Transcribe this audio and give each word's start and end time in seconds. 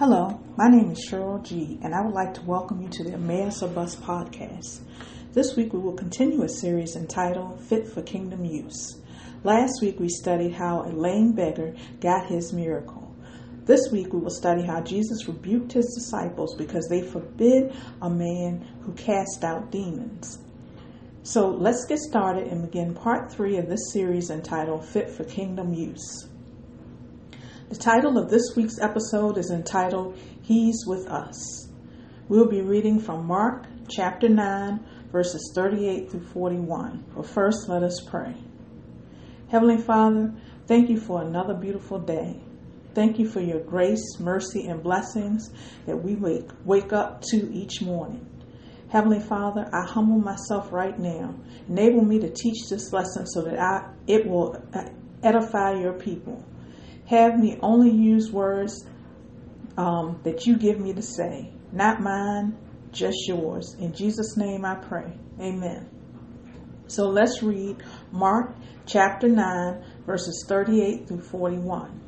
Hello, 0.00 0.40
my 0.56 0.66
name 0.66 0.92
is 0.92 1.06
Cheryl 1.06 1.44
G, 1.44 1.78
and 1.82 1.94
I 1.94 2.00
would 2.00 2.14
like 2.14 2.32
to 2.32 2.42
welcome 2.46 2.80
you 2.80 2.88
to 2.88 3.04
the 3.04 3.12
Emmaus 3.12 3.60
of 3.60 3.76
Us 3.76 3.96
podcast. 3.96 4.80
This 5.34 5.56
week 5.56 5.74
we 5.74 5.78
will 5.78 5.92
continue 5.92 6.42
a 6.42 6.48
series 6.48 6.96
entitled 6.96 7.60
Fit 7.60 7.86
for 7.86 8.00
Kingdom 8.00 8.42
Use. 8.42 8.98
Last 9.44 9.82
week 9.82 10.00
we 10.00 10.08
studied 10.08 10.54
how 10.54 10.84
a 10.84 10.88
lame 10.88 11.34
beggar 11.34 11.74
got 12.00 12.30
his 12.30 12.50
miracle. 12.50 13.14
This 13.66 13.90
week 13.92 14.10
we 14.14 14.20
will 14.20 14.30
study 14.30 14.62
how 14.62 14.80
Jesus 14.80 15.28
rebuked 15.28 15.72
his 15.72 15.94
disciples 15.94 16.54
because 16.56 16.88
they 16.88 17.02
forbid 17.02 17.74
a 18.00 18.08
man 18.08 18.66
who 18.80 18.94
cast 18.94 19.44
out 19.44 19.70
demons. 19.70 20.38
So 21.24 21.50
let's 21.50 21.84
get 21.84 21.98
started 21.98 22.46
and 22.46 22.62
begin 22.62 22.94
part 22.94 23.30
three 23.30 23.58
of 23.58 23.68
this 23.68 23.92
series 23.92 24.30
entitled 24.30 24.82
Fit 24.82 25.10
for 25.10 25.24
Kingdom 25.24 25.74
Use. 25.74 26.30
The 27.70 27.76
title 27.76 28.18
of 28.18 28.28
this 28.28 28.56
week's 28.56 28.80
episode 28.80 29.38
is 29.38 29.52
entitled 29.52 30.18
He's 30.42 30.84
with 30.88 31.06
Us. 31.06 31.68
We'll 32.28 32.48
be 32.48 32.62
reading 32.62 32.98
from 32.98 33.28
Mark 33.28 33.64
chapter 33.88 34.28
9, 34.28 34.84
verses 35.12 35.52
38 35.54 36.10
through 36.10 36.26
41. 36.32 37.04
But 37.14 37.26
first, 37.26 37.68
let 37.68 37.84
us 37.84 38.00
pray. 38.00 38.34
Heavenly 39.52 39.76
Father, 39.76 40.34
thank 40.66 40.90
you 40.90 40.98
for 40.98 41.22
another 41.22 41.54
beautiful 41.54 42.00
day. 42.00 42.40
Thank 42.92 43.20
you 43.20 43.28
for 43.28 43.40
your 43.40 43.60
grace, 43.60 44.18
mercy, 44.18 44.66
and 44.66 44.82
blessings 44.82 45.52
that 45.86 45.96
we 45.96 46.16
wake, 46.16 46.50
wake 46.64 46.92
up 46.92 47.22
to 47.30 47.54
each 47.54 47.82
morning. 47.82 48.26
Heavenly 48.88 49.20
Father, 49.20 49.70
I 49.72 49.86
humble 49.86 50.18
myself 50.18 50.72
right 50.72 50.98
now. 50.98 51.36
Enable 51.68 52.04
me 52.04 52.18
to 52.18 52.30
teach 52.30 52.68
this 52.68 52.92
lesson 52.92 53.28
so 53.28 53.42
that 53.42 53.60
I, 53.60 53.92
it 54.08 54.26
will 54.26 54.60
uh, 54.74 54.86
edify 55.22 55.74
your 55.74 55.92
people. 55.92 56.44
Have 57.10 57.40
me 57.40 57.58
only 57.60 57.90
use 57.90 58.30
words 58.30 58.86
um, 59.76 60.20
that 60.22 60.46
you 60.46 60.56
give 60.56 60.78
me 60.78 60.92
to 60.92 61.02
say, 61.02 61.50
not 61.72 62.00
mine, 62.00 62.56
just 62.92 63.26
yours. 63.26 63.74
In 63.80 63.92
Jesus' 63.92 64.36
name 64.36 64.64
I 64.64 64.76
pray. 64.76 65.12
Amen. 65.40 65.90
So 66.86 67.08
let's 67.08 67.42
read 67.42 67.82
Mark 68.12 68.54
chapter 68.86 69.28
9, 69.28 69.84
verses 70.06 70.44
38 70.46 71.08
through 71.08 71.22
41. 71.22 72.00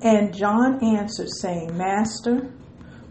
And 0.00 0.34
John 0.34 0.82
answered, 0.82 1.28
saying, 1.42 1.76
Master, 1.76 2.50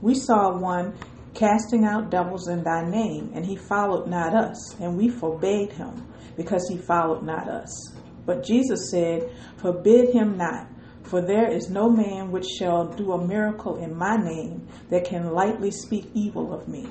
we 0.01 0.15
saw 0.15 0.57
one 0.57 0.97
casting 1.35 1.85
out 1.85 2.09
devils 2.09 2.47
in 2.47 2.63
thy 2.63 2.83
name, 2.83 3.31
and 3.35 3.45
he 3.45 3.55
followed 3.55 4.07
not 4.07 4.33
us, 4.33 4.73
and 4.79 4.97
we 4.97 5.07
forbade 5.07 5.73
him, 5.73 6.07
because 6.35 6.67
he 6.67 6.79
followed 6.79 7.21
not 7.21 7.47
us. 7.47 7.98
But 8.25 8.43
Jesus 8.43 8.91
said, 8.91 9.31
Forbid 9.57 10.13
him 10.13 10.37
not, 10.37 10.67
for 11.03 11.21
there 11.21 11.49
is 11.49 11.69
no 11.69 11.89
man 11.89 12.31
which 12.31 12.45
shall 12.45 12.85
do 12.87 13.13
a 13.13 13.27
miracle 13.27 13.77
in 13.77 13.95
my 13.95 14.15
name 14.15 14.67
that 14.89 15.05
can 15.05 15.31
lightly 15.31 15.71
speak 15.71 16.09
evil 16.13 16.53
of 16.53 16.67
me. 16.67 16.87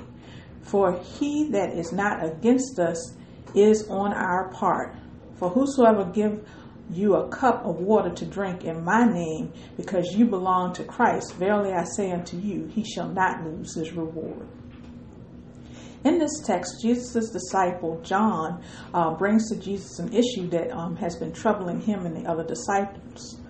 For 0.61 0.99
he 0.99 1.49
that 1.51 1.73
is 1.73 1.91
not 1.91 2.23
against 2.23 2.79
us 2.79 3.15
is 3.55 3.87
on 3.89 4.13
our 4.13 4.49
part. 4.49 4.95
For 5.35 5.49
whosoever 5.49 6.05
give 6.05 6.45
you 6.91 7.15
a 7.15 7.29
cup 7.29 7.63
of 7.65 7.79
water 7.79 8.09
to 8.09 8.25
drink 8.25 8.65
in 8.65 8.83
my 8.83 9.05
name, 9.05 9.53
because 9.77 10.13
you 10.15 10.25
belong 10.25 10.73
to 10.73 10.83
Christ, 10.83 11.35
verily 11.35 11.71
I 11.71 11.83
say 11.83 12.11
unto 12.11 12.37
you, 12.37 12.65
he 12.73 12.83
shall 12.83 13.07
not 13.07 13.43
lose 13.43 13.75
his 13.75 13.93
reward. 13.93 14.47
In 16.05 16.17
this 16.17 16.41
text, 16.45 16.81
Jesus' 16.81 17.29
disciple 17.29 17.99
John 18.01 18.63
uh, 18.93 19.15
brings 19.15 19.49
to 19.49 19.57
Jesus 19.57 19.99
an 19.99 20.13
issue 20.13 20.47
that 20.49 20.71
um, 20.71 20.95
has 20.95 21.17
been 21.17 21.33
troubling 21.33 21.81
him 21.81 22.05
and 22.05 22.15
the 22.15 22.29
other 22.29 22.45
disciples. 22.45 23.41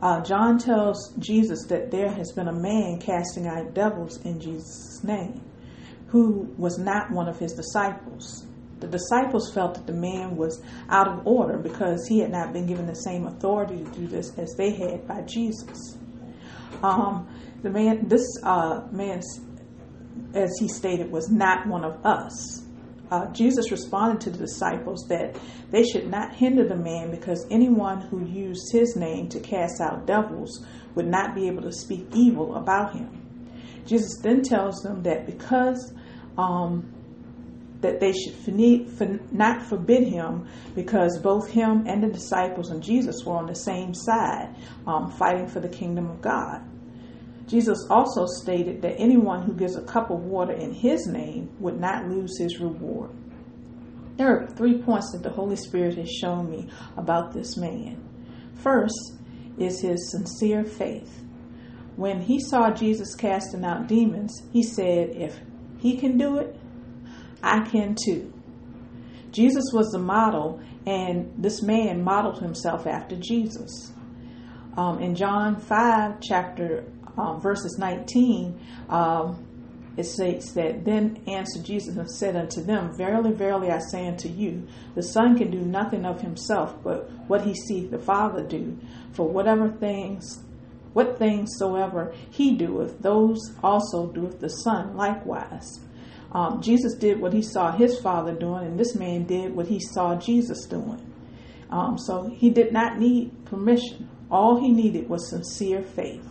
Uh, 0.00 0.20
John 0.22 0.58
tells 0.58 1.14
Jesus 1.18 1.66
that 1.68 1.90
there 1.90 2.10
has 2.10 2.32
been 2.32 2.48
a 2.48 2.52
man 2.52 3.00
casting 3.00 3.46
out 3.46 3.74
devils 3.74 4.20
in 4.24 4.38
Jesus' 4.38 5.02
name 5.02 5.42
who 6.08 6.54
was 6.56 6.78
not 6.78 7.10
one 7.10 7.28
of 7.28 7.38
his 7.38 7.52
disciples. 7.52 8.46
The 8.78 8.86
disciples 8.86 9.52
felt 9.52 9.74
that 9.74 9.86
the 9.86 9.94
man 9.94 10.36
was 10.36 10.62
out 10.88 11.08
of 11.08 11.26
order 11.26 11.58
because 11.58 12.06
he 12.06 12.20
had 12.20 12.30
not 12.30 12.52
been 12.52 12.66
given 12.66 12.86
the 12.86 12.94
same 12.94 13.26
authority 13.26 13.82
to 13.82 13.90
do 13.90 14.06
this 14.06 14.36
as 14.38 14.54
they 14.56 14.70
had 14.70 15.08
by 15.08 15.22
Jesus. 15.22 15.96
Um, 16.82 17.26
the 17.62 17.70
man, 17.70 18.06
this 18.06 18.26
uh, 18.42 18.82
as 20.34 20.50
he 20.58 20.68
stated, 20.68 21.10
was 21.10 21.30
not 21.30 21.66
one 21.66 21.84
of 21.84 22.04
us. 22.04 22.64
Uh, 23.10 23.26
Jesus 23.32 23.70
responded 23.70 24.20
to 24.22 24.30
the 24.30 24.38
disciples 24.38 25.06
that 25.08 25.38
they 25.70 25.84
should 25.84 26.10
not 26.10 26.34
hinder 26.34 26.66
the 26.66 26.76
man 26.76 27.10
because 27.10 27.46
anyone 27.50 28.00
who 28.00 28.24
used 28.24 28.72
his 28.72 28.96
name 28.96 29.28
to 29.28 29.38
cast 29.38 29.80
out 29.80 30.06
devils 30.06 30.66
would 30.94 31.06
not 31.06 31.34
be 31.34 31.46
able 31.46 31.62
to 31.62 31.72
speak 31.72 32.06
evil 32.12 32.56
about 32.56 32.94
him. 32.94 33.22
Jesus 33.86 34.18
then 34.22 34.42
tells 34.42 34.82
them 34.82 35.04
that 35.04 35.26
because 35.26 35.94
um, 36.36 36.92
that 37.80 38.00
they 38.00 38.12
should 38.12 38.34
for 38.90 39.20
not 39.30 39.62
forbid 39.62 40.08
him 40.08 40.48
because 40.74 41.18
both 41.22 41.48
him 41.48 41.86
and 41.86 42.02
the 42.02 42.08
disciples 42.08 42.70
and 42.70 42.82
Jesus 42.82 43.24
were 43.24 43.36
on 43.36 43.46
the 43.46 43.54
same 43.54 43.94
side, 43.94 44.54
um, 44.86 45.10
fighting 45.12 45.46
for 45.46 45.60
the 45.60 45.68
kingdom 45.68 46.10
of 46.10 46.20
God. 46.20 46.62
Jesus 47.46 47.86
also 47.90 48.26
stated 48.26 48.82
that 48.82 48.98
anyone 48.98 49.42
who 49.42 49.54
gives 49.54 49.76
a 49.76 49.82
cup 49.82 50.10
of 50.10 50.24
water 50.24 50.52
in 50.52 50.72
his 50.72 51.06
name 51.06 51.54
would 51.60 51.78
not 51.78 52.08
lose 52.08 52.38
his 52.38 52.58
reward. 52.58 53.10
There 54.16 54.36
are 54.36 54.46
three 54.48 54.78
points 54.82 55.12
that 55.12 55.22
the 55.22 55.30
Holy 55.30 55.56
Spirit 55.56 55.96
has 55.96 56.10
shown 56.10 56.50
me 56.50 56.68
about 56.96 57.32
this 57.32 57.56
man. 57.56 58.02
First 58.54 59.14
is 59.58 59.80
his 59.80 60.10
sincere 60.10 60.64
faith. 60.64 61.22
When 61.96 62.20
he 62.22 62.40
saw 62.40 62.70
Jesus 62.70 63.14
casting 63.14 63.64
out 63.64 63.86
demons, 63.86 64.42
he 64.52 64.62
said, 64.62 65.10
If 65.10 65.38
he 65.78 65.96
can 65.96 66.18
do 66.18 66.38
it, 66.38 66.56
I 67.42 67.60
can 67.60 67.94
too. 67.94 68.32
Jesus 69.30 69.64
was 69.72 69.90
the 69.90 69.98
model, 69.98 70.60
and 70.86 71.32
this 71.36 71.62
man 71.62 72.02
modeled 72.02 72.40
himself 72.40 72.86
after 72.86 73.16
Jesus. 73.16 73.92
Um, 74.76 75.00
in 75.00 75.14
John 75.14 75.56
5, 75.56 76.20
chapter 76.20 76.84
um, 77.16 77.40
verses 77.40 77.76
19, 77.78 78.60
um, 78.88 79.46
it 79.96 80.04
states 80.04 80.52
that 80.52 80.84
then 80.84 81.22
answered 81.26 81.64
Jesus 81.64 81.96
and 81.96 82.10
said 82.10 82.36
unto 82.36 82.62
them, 82.62 82.94
Verily, 82.96 83.32
verily, 83.32 83.70
I 83.70 83.78
say 83.78 84.06
unto 84.06 84.28
you, 84.28 84.66
the 84.94 85.02
Son 85.02 85.38
can 85.38 85.50
do 85.50 85.60
nothing 85.60 86.04
of 86.04 86.20
himself, 86.20 86.74
but 86.82 87.10
what 87.28 87.42
he 87.42 87.54
seeth 87.54 87.90
the 87.90 87.98
Father 87.98 88.42
do. 88.42 88.78
For 89.12 89.26
whatever 89.26 89.70
things, 89.70 90.44
what 90.92 91.18
things 91.18 91.52
soever 91.56 92.14
he 92.30 92.54
doeth, 92.54 93.00
those 93.00 93.54
also 93.62 94.08
doeth 94.08 94.40
the 94.40 94.50
Son 94.50 94.96
likewise. 94.96 95.80
Um, 96.32 96.60
Jesus 96.60 96.94
did 96.94 97.20
what 97.20 97.32
he 97.32 97.40
saw 97.40 97.72
his 97.72 97.98
Father 97.98 98.34
doing, 98.34 98.66
and 98.66 98.78
this 98.78 98.94
man 98.94 99.24
did 99.24 99.56
what 99.56 99.68
he 99.68 99.80
saw 99.80 100.16
Jesus 100.16 100.66
doing. 100.66 101.00
Um, 101.70 101.96
so 101.96 102.28
he 102.28 102.50
did 102.50 102.72
not 102.72 102.98
need 102.98 103.46
permission. 103.46 104.08
All 104.30 104.60
he 104.60 104.70
needed 104.70 105.08
was 105.08 105.30
sincere 105.30 105.82
faith. 105.82 106.28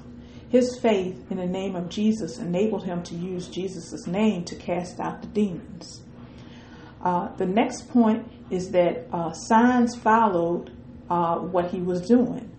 His 0.55 0.79
faith 0.79 1.29
in 1.29 1.35
the 1.35 1.45
name 1.45 1.75
of 1.75 1.89
Jesus 1.89 2.37
enabled 2.37 2.85
him 2.85 3.03
to 3.03 3.13
use 3.13 3.49
Jesus' 3.49 4.07
name 4.07 4.45
to 4.45 4.55
cast 4.55 5.01
out 5.01 5.21
the 5.21 5.27
demons. 5.27 6.01
Uh, 7.03 7.27
the 7.35 7.45
next 7.45 7.89
point 7.89 8.25
is 8.49 8.71
that 8.71 9.05
uh, 9.11 9.33
signs 9.33 9.97
followed 9.97 10.71
uh, 11.09 11.39
what 11.39 11.71
he 11.71 11.81
was 11.81 12.07
doing, 12.07 12.49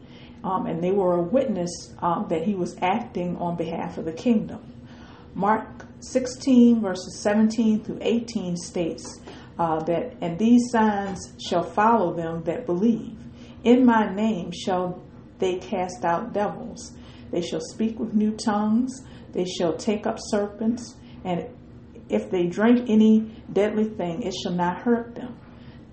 um, 0.44 0.66
and 0.66 0.84
they 0.84 0.90
were 0.90 1.14
a 1.14 1.22
witness 1.22 1.94
um, 2.00 2.26
that 2.28 2.42
he 2.42 2.54
was 2.54 2.76
acting 2.82 3.34
on 3.38 3.56
behalf 3.56 3.96
of 3.96 4.04
the 4.04 4.12
kingdom. 4.12 4.60
Mark 5.34 5.86
16, 6.00 6.82
verses 6.82 7.18
17 7.20 7.82
through 7.82 8.00
18 8.02 8.58
states 8.58 9.20
uh, 9.58 9.82
that, 9.84 10.12
And 10.20 10.38
these 10.38 10.70
signs 10.70 11.32
shall 11.40 11.64
follow 11.64 12.12
them 12.12 12.44
that 12.44 12.66
believe. 12.66 13.16
In 13.64 13.86
my 13.86 14.14
name 14.14 14.52
shall 14.52 15.02
they 15.38 15.54
cast 15.60 16.04
out 16.04 16.34
devils. 16.34 16.92
They 17.31 17.42
shall 17.42 17.60
speak 17.60 17.98
with 17.98 18.14
new 18.14 18.32
tongues. 18.32 19.05
They 19.32 19.44
shall 19.44 19.76
take 19.76 20.06
up 20.06 20.17
serpents. 20.19 20.96
And 21.25 21.46
if 22.08 22.31
they 22.31 22.46
drink 22.46 22.88
any 22.88 23.43
deadly 23.52 23.84
thing, 23.84 24.23
it 24.23 24.34
shall 24.34 24.52
not 24.52 24.82
hurt 24.82 25.14
them. 25.14 25.37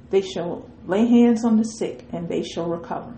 They 0.10 0.22
shall 0.22 0.70
lay 0.86 1.08
hands 1.08 1.44
on 1.44 1.58
the 1.58 1.64
sick, 1.64 2.06
and 2.12 2.30
they 2.30 2.44
shall 2.44 2.68
recover. 2.68 3.16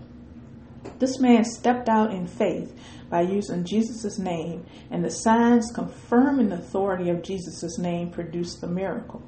This 0.98 1.20
man 1.20 1.44
stepped 1.44 1.88
out 1.88 2.12
in 2.14 2.26
faith 2.26 2.74
by 3.10 3.20
using 3.22 3.64
Jesus' 3.64 4.18
name, 4.18 4.64
and 4.90 5.04
the 5.04 5.10
signs 5.10 5.70
confirming 5.74 6.48
the 6.48 6.56
authority 6.56 7.10
of 7.10 7.22
Jesus' 7.22 7.78
name 7.78 8.10
produced 8.10 8.60
the 8.60 8.66
miracle. 8.66 9.22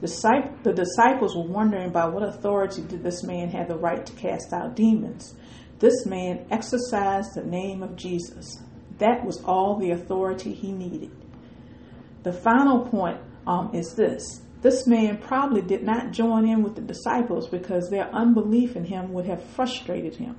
The 0.00 0.72
disciples 0.74 1.36
were 1.36 1.46
wondering 1.46 1.90
by 1.90 2.06
what 2.06 2.22
authority 2.22 2.82
did 2.82 3.02
this 3.02 3.22
man 3.22 3.50
have 3.50 3.68
the 3.68 3.78
right 3.78 4.04
to 4.04 4.12
cast 4.14 4.52
out 4.52 4.74
demons. 4.74 5.34
This 5.78 6.06
man 6.06 6.46
exercised 6.50 7.34
the 7.34 7.44
name 7.44 7.82
of 7.82 7.96
Jesus. 7.96 8.62
That 8.98 9.24
was 9.24 9.42
all 9.44 9.78
the 9.78 9.90
authority 9.90 10.54
he 10.54 10.72
needed. 10.72 11.10
The 12.22 12.32
final 12.32 12.86
point 12.86 13.20
um, 13.46 13.70
is 13.74 13.94
this 13.94 14.42
this 14.62 14.86
man 14.86 15.18
probably 15.18 15.62
did 15.62 15.84
not 15.84 16.10
join 16.10 16.48
in 16.48 16.62
with 16.62 16.74
the 16.74 16.80
disciples 16.80 17.48
because 17.48 17.88
their 17.88 18.12
unbelief 18.12 18.74
in 18.74 18.84
him 18.84 19.12
would 19.12 19.26
have 19.26 19.42
frustrated 19.50 20.16
him. 20.16 20.36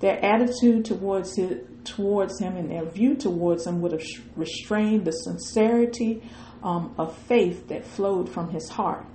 Their 0.00 0.18
attitude 0.24 0.86
towards 0.86 1.36
his, 1.36 1.58
towards 1.84 2.40
him 2.40 2.56
and 2.56 2.70
their 2.70 2.86
view 2.86 3.14
towards 3.14 3.66
him 3.66 3.82
would 3.82 3.92
have 3.92 4.02
restrained 4.34 5.04
the 5.04 5.12
sincerity 5.12 6.22
um, 6.62 6.94
of 6.98 7.16
faith 7.16 7.68
that 7.68 7.84
flowed 7.84 8.28
from 8.28 8.50
his 8.50 8.68
heart. 8.68 9.06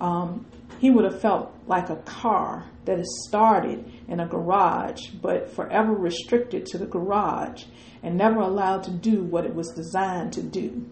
Um, 0.00 0.46
he 0.78 0.90
would 0.90 1.04
have 1.04 1.20
felt 1.20 1.54
like 1.66 1.90
a 1.90 1.96
car 1.96 2.66
that 2.84 2.98
is 2.98 3.24
started 3.28 3.84
in 4.08 4.20
a 4.20 4.26
garage 4.26 5.08
but 5.22 5.50
forever 5.50 5.92
restricted 5.92 6.66
to 6.66 6.78
the 6.78 6.86
garage 6.86 7.64
and 8.02 8.16
never 8.16 8.40
allowed 8.40 8.82
to 8.84 8.90
do 8.90 9.22
what 9.22 9.44
it 9.44 9.54
was 9.54 9.72
designed 9.72 10.32
to 10.32 10.42
do. 10.42 10.86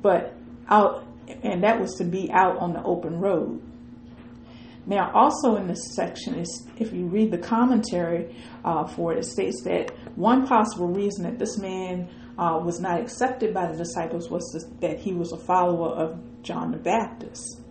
But 0.00 0.34
out, 0.68 1.06
and 1.42 1.62
that 1.62 1.80
was 1.80 1.94
to 1.96 2.04
be 2.04 2.30
out 2.32 2.58
on 2.58 2.72
the 2.72 2.82
open 2.82 3.20
road. 3.20 3.62
Now, 4.84 5.12
also 5.14 5.56
in 5.56 5.68
this 5.68 5.94
section 5.94 6.34
is 6.34 6.66
if 6.76 6.92
you 6.92 7.06
read 7.06 7.30
the 7.30 7.38
commentary 7.38 8.34
uh, 8.64 8.86
for 8.86 9.12
it, 9.12 9.18
it 9.18 9.26
states 9.26 9.62
that 9.64 9.92
one 10.16 10.46
possible 10.46 10.88
reason 10.88 11.22
that 11.22 11.38
this 11.38 11.56
man 11.56 12.10
uh, 12.36 12.60
was 12.64 12.80
not 12.80 13.00
accepted 13.00 13.54
by 13.54 13.70
the 13.70 13.78
disciples 13.78 14.28
was 14.28 14.44
that 14.80 14.98
he 14.98 15.12
was 15.12 15.32
a 15.32 15.38
follower 15.38 15.90
of 15.90 16.42
John 16.42 16.72
the 16.72 16.78
Baptist. 16.78 17.61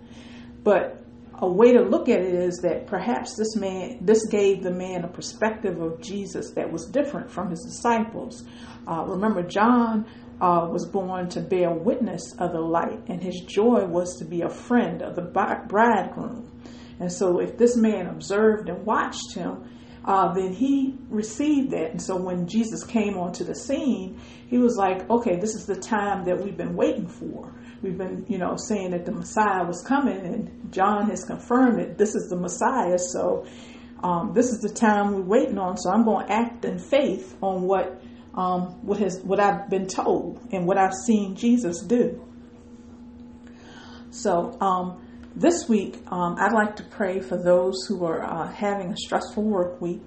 But 0.64 1.02
a 1.42 1.52
way 1.52 1.74
to 1.74 1.82
look 1.82 2.08
at 2.08 2.20
it 2.20 2.36
is 2.36 2.60
that 2.60 2.86
perhaps 2.86 3.36
this 3.36 3.56
man, 3.56 3.98
this 4.02 4.26
gave 4.28 4.62
the 4.62 4.72
man 4.72 5.04
a 5.04 5.08
perspective 5.08 5.82
of 5.82 6.00
Jesus 6.02 6.52
that 6.52 6.72
was 6.72 6.86
different 6.86 7.32
from 7.32 7.50
his 7.50 7.64
disciples. 7.64 8.44
Uh, 8.88 9.04
remember, 9.08 9.42
John 9.42 10.06
uh, 10.40 10.68
was 10.72 10.88
born 10.88 11.30
to 11.30 11.42
bear 11.42 11.72
witness 11.72 12.34
of 12.38 12.52
the 12.52 12.60
light, 12.60 13.00
and 13.08 13.22
his 13.24 13.40
joy 13.42 13.86
was 13.86 14.18
to 14.20 14.26
be 14.26 14.42
a 14.42 14.50
friend 14.50 15.02
of 15.02 15.16
the 15.16 15.22
bridegroom. 15.22 16.52
And 17.00 17.12
so, 17.12 17.40
if 17.40 17.58
this 17.58 17.76
man 17.76 18.06
observed 18.08 18.70
and 18.70 18.86
watched 18.86 19.34
him, 19.34 19.68
uh, 20.06 20.34
then 20.34 20.54
he 20.54 20.96
received 21.10 21.72
that. 21.72 21.90
And 21.92 22.02
so, 22.02 22.16
when 22.16 22.48
Jesus 22.48 22.84
came 22.84 23.18
onto 23.18 23.44
the 23.44 23.56
scene, 23.56 24.20
he 24.48 24.60
was 24.60 24.78
like, 24.78 25.10
okay, 25.10 25.40
this 25.40 25.56
is 25.56 25.66
the 25.66 25.76
time 25.76 26.26
that 26.26 26.40
we've 26.44 26.58
been 26.58 26.76
waiting 26.76 27.08
for. 27.08 27.52
We've 27.82 27.98
been, 27.98 28.26
you 28.28 28.38
know, 28.38 28.58
saying 28.58 28.92
that 28.92 29.06
the 29.06 29.12
Messiah 29.12 29.66
was 29.66 29.84
coming, 29.88 30.20
and 30.20 30.72
John 30.72 31.10
has 31.10 31.24
confirmed 31.24 31.80
it. 31.80 31.98
this 31.98 32.14
is 32.14 32.30
the 32.30 32.36
Messiah. 32.36 33.00
So, 33.00 33.46
um, 34.04 34.34
this 34.34 34.52
is 34.52 34.60
the 34.60 34.70
time 34.70 35.14
we're 35.14 35.22
waiting 35.22 35.58
on. 35.58 35.78
So, 35.78 35.90
I'm 35.90 36.06
going 36.06 36.28
to 36.28 36.32
act 36.32 36.64
in 36.64 36.78
faith 36.78 37.36
on 37.42 37.64
what 37.64 38.02
um, 38.36 38.86
what 38.86 39.00
has 39.00 39.20
what 39.24 39.40
I've 39.40 39.70
been 39.70 39.88
told 39.88 40.48
and 40.52 40.68
what 40.68 40.78
I've 40.78 40.94
seen 40.94 41.36
Jesus 41.36 41.82
do. 41.82 42.24
So, 44.12 44.58
um, 44.62 45.08
this 45.36 45.68
week, 45.68 45.98
um, 46.08 46.36
I'd 46.38 46.54
like 46.54 46.76
to 46.76 46.84
pray 46.84 47.20
for 47.20 47.38
those 47.38 47.86
who 47.88 48.06
are 48.06 48.24
uh, 48.24 48.52
having 48.52 48.92
a 48.92 48.98
stressful 48.98 49.44
work 49.44 49.82
week. 49.82 50.02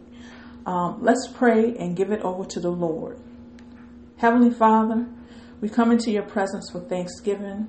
Um, 0.67 0.99
let's 1.03 1.27
pray 1.27 1.75
and 1.77 1.97
give 1.97 2.13
it 2.13 2.21
over 2.21 2.45
to 2.45 2.61
the 2.61 2.71
Lord. 2.71 3.19
Heavenly 4.17 4.51
Father, 4.51 5.07
we 5.65 5.71
come 5.71 5.91
into 5.91 6.11
your 6.11 6.25
presence 6.25 6.75
with 6.75 6.91
thanksgiving. 6.91 7.67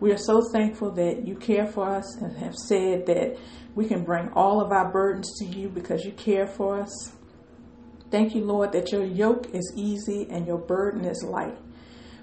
We 0.00 0.12
are 0.12 0.16
so 0.16 0.40
thankful 0.50 0.92
that 0.92 1.28
you 1.28 1.34
care 1.34 1.66
for 1.66 1.90
us 1.90 2.16
and 2.22 2.34
have 2.38 2.54
said 2.54 3.04
that 3.04 3.36
we 3.74 3.86
can 3.86 4.02
bring 4.02 4.30
all 4.30 4.62
of 4.62 4.72
our 4.72 4.90
burdens 4.90 5.30
to 5.40 5.44
you 5.44 5.68
because 5.68 6.06
you 6.06 6.12
care 6.12 6.46
for 6.46 6.80
us. 6.80 7.12
Thank 8.10 8.34
you, 8.34 8.46
Lord, 8.46 8.72
that 8.72 8.92
your 8.92 9.04
yoke 9.04 9.48
is 9.52 9.74
easy 9.76 10.26
and 10.30 10.46
your 10.46 10.56
burden 10.56 11.04
is 11.04 11.22
light. 11.22 11.58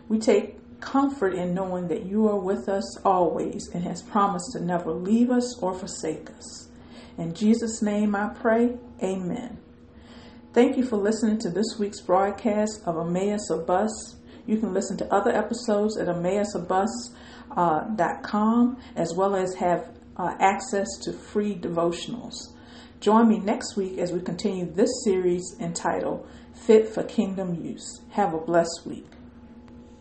We 0.09 0.17
take 0.17 0.79
comfort 0.81 1.35
in 1.35 1.53
knowing 1.53 1.87
that 1.89 2.07
you 2.07 2.27
are 2.27 2.39
with 2.39 2.67
us 2.67 2.97
always 3.05 3.69
and 3.75 3.83
has 3.83 4.01
promised 4.01 4.53
to 4.53 4.59
never 4.59 4.91
leave 4.91 5.29
us 5.29 5.55
or 5.61 5.75
forsake 5.75 6.31
us. 6.31 6.69
In 7.19 7.35
Jesus' 7.35 7.83
name 7.83 8.15
I 8.15 8.29
pray, 8.29 8.75
amen. 9.03 9.59
Thank 10.51 10.77
you 10.77 10.83
for 10.83 10.97
listening 10.97 11.37
to 11.41 11.51
this 11.51 11.77
week's 11.77 12.01
broadcast 12.01 12.81
of 12.87 12.97
Emmaus 12.97 13.51
of 13.51 13.67
Bus. 13.67 14.15
You 14.45 14.57
can 14.57 14.73
listen 14.73 14.97
to 14.97 15.13
other 15.13 15.31
episodes 15.31 15.97
at 15.97 16.07
emmausofbus.com 16.07 17.55
uh, 17.55 18.75
as 18.95 19.13
well 19.15 19.35
as 19.35 19.53
have 19.55 19.89
uh, 20.17 20.35
access 20.39 20.87
to 21.03 21.13
free 21.13 21.55
devotionals. 21.55 22.35
Join 22.99 23.27
me 23.27 23.39
next 23.39 23.75
week 23.75 23.97
as 23.97 24.11
we 24.11 24.21
continue 24.21 24.65
this 24.65 24.89
series 25.03 25.55
entitled 25.59 26.27
Fit 26.65 26.87
for 26.87 27.03
Kingdom 27.03 27.63
Use. 27.63 28.01
Have 28.11 28.33
a 28.33 28.39
blessed 28.39 28.81
week. 28.85 29.12